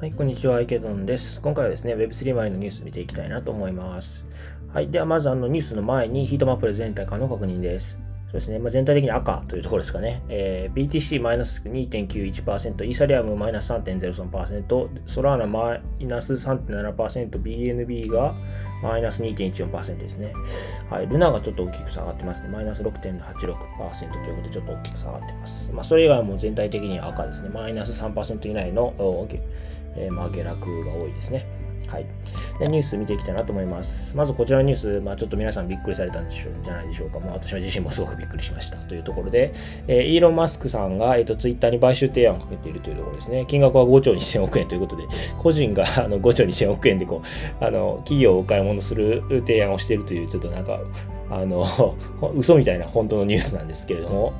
[0.00, 1.40] はい、こんにちは、池ンです。
[1.40, 4.24] 今回はですね、Web3 周りのニュース見ていきたいなと思います。
[4.72, 7.98] はい、ではまずあのニュースの前にヒートマップで全体化の確認です。
[8.30, 10.22] そうですね、まあ、全体的に赤というところですかね。
[10.28, 18.36] えー、BTC マイナス2.91%、イーサリアムマイナス3.03%、ソラーナマイナス3.7%、BNB が
[18.82, 20.32] マイナス2.14%ですね。
[20.88, 21.06] はい。
[21.06, 22.48] ルナがちょっと大きく下がってますね。
[22.48, 25.70] マイナス6.86%ということで、ちょっと大きく下がってます。
[25.72, 27.50] まあ、それ以外も全体的に赤ですね。
[27.50, 28.94] マイナス3%以内の、
[29.96, 31.59] えー、まあ、下落が多いですね。
[31.90, 32.06] はい。
[32.60, 34.16] で、ニュース見ていきたいなと思います。
[34.16, 37.18] まずこちらのニュース、まあちょっと皆さんびっくりされたんでしょうじゃないでしょうか。
[37.18, 39.52] まあ私は自身もすごくびっくりしましたというところで、
[39.88, 43.44] えー、イーロン・マスクさんが、え、ー、と、ツイッターに買収提案をかけているというところですね。
[43.48, 45.04] 金額は5兆2000億円ということで、
[45.38, 47.22] 個人があの5兆2000億円でこ
[47.60, 50.78] う、あの、企業をお買い物する提案をしているという、ちょっとなんか、
[51.28, 51.96] あの、
[52.36, 54.34] 嘘みたいな本当のニュースなんですけれども、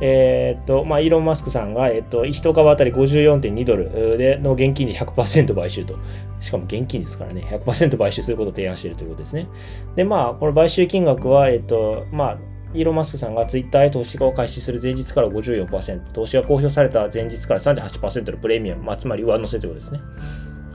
[0.00, 5.98] えー、っと、まあ、イーロン・マスクさんが、えっと、1株当たり54.2ドルでの現金で100%買収と。
[6.40, 9.48] しかも現金ですからね、100%買収することを提案しているということですね。
[9.96, 12.38] で、まあ、この買収金額は、えっと、まあ、
[12.74, 20.00] イーロン・マスクさんがツイッターへ投資を開始する前日から54%、投資が公表された前日から38%のプレミアム、まあ、つまり上乗せということですね。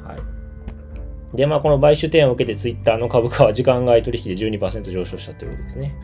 [0.03, 0.15] は
[1.33, 1.37] い。
[1.37, 5.95] で、まあ、この買収提案を受けてツイッターの株価は時間外取引で12%上昇したということですね。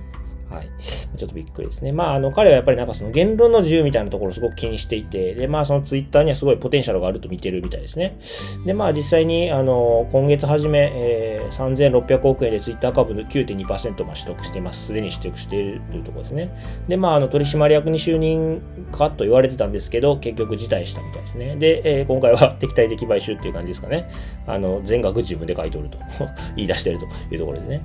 [0.49, 0.69] はい。
[1.17, 1.91] ちょっとびっくりですね。
[1.91, 8.17] まあ、あの、彼はやっぱりなんかその言論の自由みたいなところをすごく気にしていて、で、まあ、そのツイッターにはすごいポテンシャルがあると見てるみたいですね。
[8.65, 14.87] で、まあ、実際に、あの、今月初め、えー、3600億円でツイッター株の9.2%ま取得しています。
[14.87, 16.49] すでに取得しているというところですね。
[16.87, 18.61] で、まあ、あの、取締役に就任
[18.91, 21.55] かと言われてたんですけど、結局辞退したみたいですね。
[21.57, 24.09] で、えー、今回は敵対的買収っていう感じですかね。
[24.47, 25.99] あの、全額自分で買い取ると
[26.55, 27.81] 言い出してるというところですね。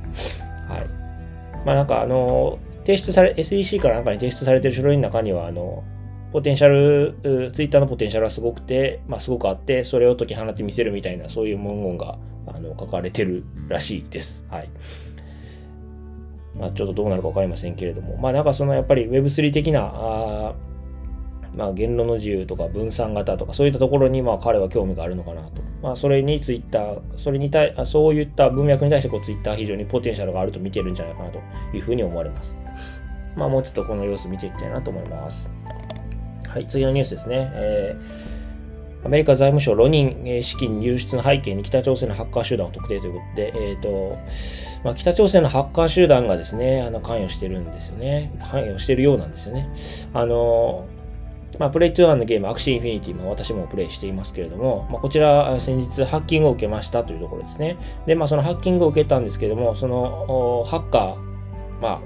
[0.68, 1.03] はい。
[1.64, 5.84] まあなんかあの、提出され、SEC からなんかに提出されてる書類の中には、あの、
[6.32, 7.16] ポテンシャル、
[7.52, 14.44] ツイッターのポテンシャルはすごくて、まあすごくあって、それを解き放ってみせるみたいな、そういう文言が、あの、書かれてるらしいです。
[14.48, 14.68] はい。
[16.58, 20.54] まあちょっとどうなるか分かりませんけれども、まあなんかそのやっぱり Web3 的な、あ
[21.56, 25.62] まあ、言論の自由とか分散型とかそういったところにまあ彼は興味があるのかなと。
[25.82, 31.38] まあ、それにツイッター、それに対、そういった文脈に対してこうツイッター非常にポテンシャルがあると見てるんじゃないかなと
[31.74, 32.56] いうふうに思われます。
[33.36, 35.50] まあ、もうちょっとこの様子見ていきたいなと思います。
[36.48, 37.50] はい、次のニュースですね。
[37.52, 44.16] えー、アメリカ財務省、ロニン資金流出の背景に北朝鮮のハッカー集団を特定ということで、え、ー、と、
[44.84, 48.32] まあ、北朝鮮のハッカー集団がですね、あの関与してるんですよね。
[48.40, 49.68] 関与してるようなんですよね。
[50.14, 50.86] あの、
[51.58, 57.76] まあ、プレイトゥワンのゲーム、アクシーインフィニティも私もプレイしていますけれども、まあ、こちら先日ハッキングを受けましたというところですね。
[58.06, 61.16] で、まあ、そのハッキングを受けたんですけれども、そのハッカー、
[61.80, 62.00] まあ、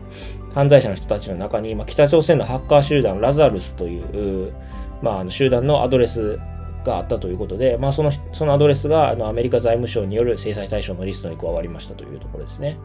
[0.54, 4.54] 犯罪者の人たちの中に、まあ、北朝鮮のハッカー集団ラザルスという、
[5.02, 6.38] まあ、あの集団のアドレス
[6.88, 12.78] があったということで、まあ、そのそのアドレスがあのアメリカ財務省による制裁対象のリストに加わりましたというところですね。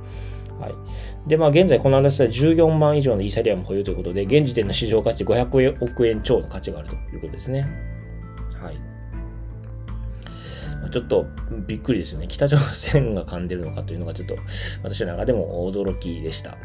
[0.59, 0.75] はい。
[1.27, 7.67] で、まあ、現在この話は14万以上のイーサリアム保有ということで、現時点の市場価値500億円超の価値があるということですね。
[8.61, 8.77] はい。
[10.91, 11.25] ちょっと
[11.65, 12.27] びっくりですよね。
[12.27, 14.35] 北朝鮮が噛んでるのかというのがちょっと
[14.83, 16.57] 私の中でも驚きでした。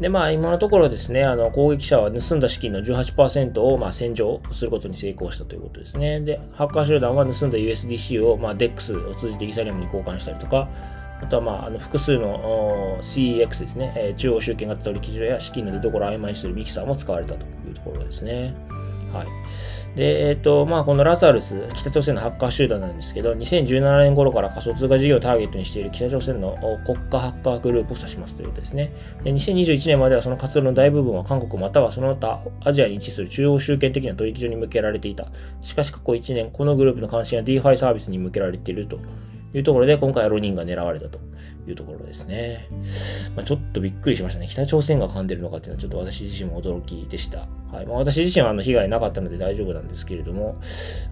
[0.00, 6.20] で、まあ、今のところですね、あの、攻撃者は盗んだ資金の18%を、まあ、洗浄することに成功したということですね。
[6.20, 10.68] で、ハッカー集団は盗んだ USDC を、まあ、DEX を通じてイーサリアムに交換したりとか、
[11.22, 18.54] あとは、まあ、あの複数の CEX ですね、えー、中央集権型取引所や資金の出所を曖昧にするミキサーも使われたというところですね。
[19.12, 19.26] はい。
[19.96, 26.56] で、えっ、ー、と、まあ、このラザルス、北朝鮮のハッカー集団なんですけど、2017年頃から仮想通貨事業をターゲットにしている北朝鮮の
[26.86, 28.92] 国家ハッカーグループを指しますということですね。
[29.24, 35.26] で2021年まではその活動の大部分は韓国またはその他アジアに位置する中央集権的な取引所に向けられていた。
[35.60, 38.98] しかし過去1年、このグループの関心は DeFi サービスに向けられていると
[39.52, 41.18] いうところで、今回はロニンが狙われたと
[41.66, 42.68] いうところですね。
[43.34, 44.46] まあ、ちょっとびっくりしましたね。
[44.46, 47.48] 北朝鮮が噛んでるのかっていうのはちょっと私自身も驚きでした。
[47.72, 47.86] はい。
[47.86, 50.60] まあ、私自身はあの被害なかったので大丈夫なんですけれども、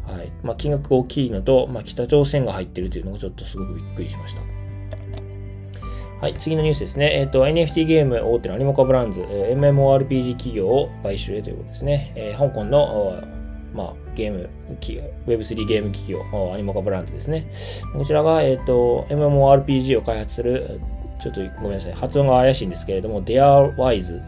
[0.06, 0.30] はい。
[0.42, 4.42] まあ、金額が大きいのと、まあ、北朝鮮が入ってるというのがちょっとすごくびっくりしました。
[6.20, 7.12] はい、次のニュースですね。
[7.14, 12.12] えっ、ー、と、NFT ゲーム大手のアニモカブランズえ、MMORPG 企業を買収へということですね。
[12.16, 13.22] えー、香港の
[13.74, 14.48] まあ、ゲーム
[14.80, 16.22] 機、Web3 ゲーム企業、
[16.52, 17.50] アニモカブランズですね。
[17.94, 20.80] こちらが、えっ、ー、と、MMORPG を開発する、
[21.20, 24.22] ちょっとごめんなさい、発音が怪しいんですけれども、DearWise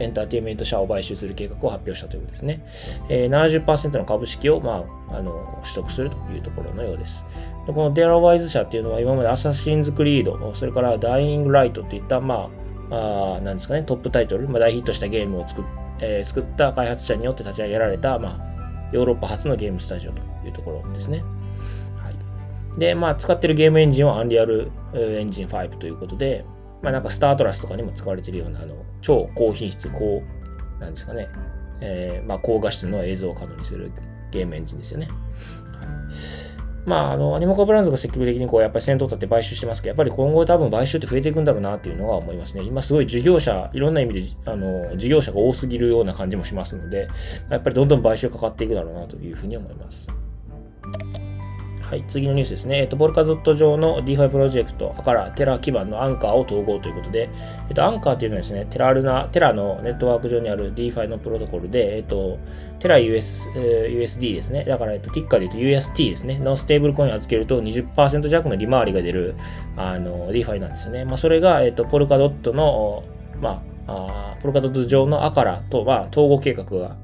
[0.00, 2.64] エンターテインメント社を買収する計画を発表したということですね。
[3.08, 7.24] えー、70%の株式を、まあ、あの取得するというところのようです。
[7.66, 12.50] でこの DearWise 社っていうのは今までアサシンズクリード、それからダイイングライトといった、ま
[12.90, 15.64] あ、あなんですかね、トップタイトル、まあ、大ヒットしたゲームを作っ
[16.00, 18.53] えー、作った開発者によって立ち上げられた、まあ、
[18.94, 21.24] ヨーロッパ初のゲームスタジオというところですね。
[21.96, 26.44] はい、で、まあ、使ってるゲームエンジンはアンリアルエンジン5ということで、
[26.80, 30.22] まあ、なんかスタートラスとかにも使われているような、あの、超高品質、高、
[30.78, 31.28] なんですかね、
[31.80, 33.90] えー、まあ、高画質の映像を可能にする
[34.30, 35.08] ゲームエンジンですよね。
[35.08, 36.53] はい
[36.86, 42.62] まあ、あの、アニモカブランズが積極的にこう、やっぱり先頭立って買収してますけど、やっぱり今後多分買収って増えていくんだろうなっていうのは思いますね。
[42.62, 47.08] 今すごい事業者、いろんな意味で、あの、事業者が多すぎるような感じもしますので、
[47.50, 50.08] やっぱりどんどん買収かかっていくだろうなというふうに思います。
[51.94, 52.80] はい、次のニュースですね。
[52.80, 57.30] えっと、ボルカドット上の DeFi プロジェクトからテラ基盤のアンカーを統合ということで、
[57.68, 62.40] えっと、アンカーっていうのはですね、テラルナ、テラのネットワーク上にある DeFi のプロトコルで、えっと、
[62.80, 64.64] テラ US、えー、USD ですね。
[64.64, 66.40] だから、えっと、ティッカーで言うと UST ですね。
[66.40, 69.36] のステーブルコインを預けると20%弱の利回りが出る、
[69.76, 71.04] あの、DeFi なんですよね。
[71.04, 73.04] まあ、それが、えっと、ポルカドットの、
[73.40, 76.96] まあ、あポルカドット上のアカラと、まあ、統合計画が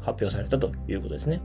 [0.00, 1.42] 発表されたということですね。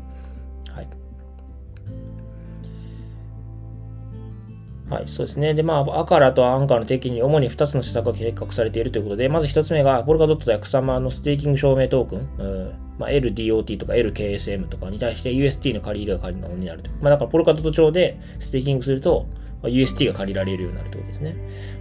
[4.89, 5.55] はい、そうですね。
[5.55, 16.91] で、まあ、アカラとアンカーの提携に主に2つの施策が計画されているということで、まず1つ目が、ポルカドットやクサマのステーキング証明トークン、うんまあ、LDOT とか LKSM とかに対して UST の借り入れが仮のものになると。
[17.01, 19.25] まあ、だから、ポルカドット上でステーキングすると、
[19.63, 21.35] UST が借りられるようになるということですね。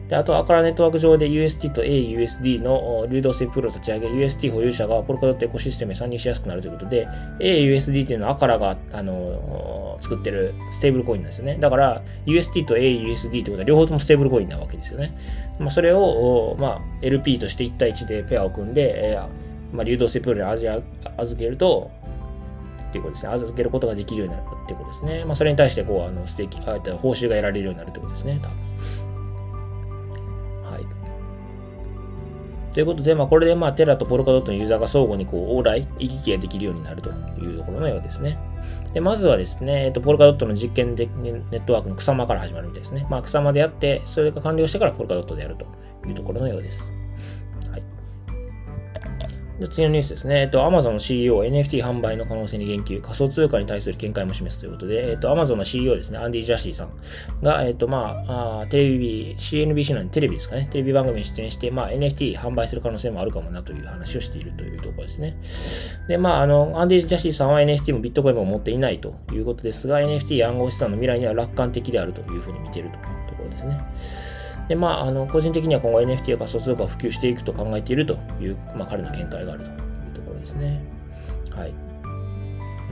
[0.08, 7.06] で、あと、アカラネットワーク上で UST と AUSD の流動性プールを立ち上げ、UST 保有者がポルカドットエコシステムに参入しやすくなるということで、
[7.40, 9.12] AUSD というのはアカラが、あの
[10.00, 11.56] 作ってるステーブルコインなんですよね。
[11.60, 15.16] だから、UST と AUSD ってことは両方ともステーブルコインなわけですよね。
[15.58, 19.28] まあ、それを、まあ、LP として1対1でペアを組んで、えー
[19.74, 21.90] まあ、流動性プールに預けると、
[22.88, 23.32] っていうことですね。
[23.32, 25.24] 預けることができるようになるっていうことですね。
[25.24, 28.38] まあ、それに対して、こう、あの、ステーキ、あ報酬が得られるようになるってことですね。
[28.40, 28.63] 多分。
[32.74, 38.36] ということで、まあ、これで、まあ、テラとポルカドットのユーザーが相互に、こう、往来、行き来ができるようになるというところのようですね。
[38.92, 43.06] で、まずはですね、えっと、ポルカドットの実験で、ネットワークの草間から始まるみたいですね。
[43.08, 45.66] まあ、草間でやって、それが完了してからポルカドットでやると
[46.08, 46.92] いうところのようです。
[49.60, 50.40] で次のニュースですね。
[50.40, 56.90] えっと、Amazon の CEO、NFT 販売の可能性に言及、仮想通貨に対する見解も示すということで、えっと、Amazon の CEO ですね、アンディ・ジャシーさん
[57.40, 65.36] が、えっと、まあ、あテレビ、CNBC のテレビですかね、テレビ番組に出演して、まあ、NFT 販売する可能性もあるかもなという話をしているというところですね。
[66.08, 73.80] で、まあ、あの、アンディ・ジャシーさんは NFT もビットコインも持っていないということですが、NFT 暗号資産の未来には楽観的であるというふうに見ているというところですね。
[74.68, 79.76] で、まあ、あの、個人的には今後 NFT や仮想通貨を普及していくと考えているという、まあ、彼の見解があるという
[80.14, 80.82] ところですね。
[81.50, 81.74] はい。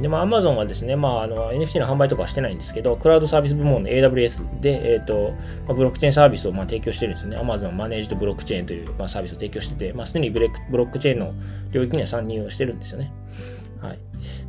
[0.00, 5.32] で、まあ、Amazon はですね、まあ、あの、NFT の販売とかはしてないんですけど、クラウドサービス部門の AWS で、えっ、ー、と、
[5.66, 7.36] まあ、ブロックチェーンサービスをまあ提供してるんですよね。
[7.38, 11.34] Amazon マネージドブロックチェーンという、まあ、サービスを提供してて、まあ、すでにブレブロックチェーンの
[11.70, 13.12] 領域には参入をしてるんですよね。
[13.82, 13.98] はい。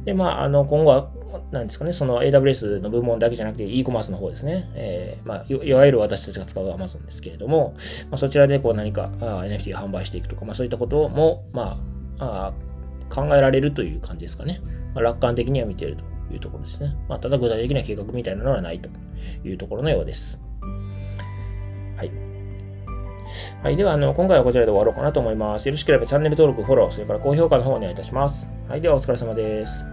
[0.05, 1.09] で、まあ、あの、今後は、
[1.51, 4.69] なんですかね、その AWS の部門だけじゃなくて e コマースの方ですね。
[4.75, 7.73] えー、まあ、いわゆる私たちが使う Amazon ですけれども、
[8.11, 11.79] まあ、そちらでこう何かあ NFT を販売していくとか、まあ、そういったことも、ま
[12.19, 12.53] あ、
[13.09, 14.61] あ考えられるという感じですかね。
[14.93, 16.95] まあ、楽観的には見ているというところですね。
[17.09, 18.89] まあ、ただ具体的な計画みたいなのはないと
[19.43, 20.39] いうところのようです。
[21.97, 22.32] はい。
[23.61, 23.75] はい。
[23.75, 25.67] では、あの、今回はこちらで終わろうかなと思います。
[25.67, 28.49] よろしければチャンネル登録、フォロー、それから高評価の方お願いいたします。
[28.67, 28.81] はい。
[28.81, 29.92] では、お疲れ様です。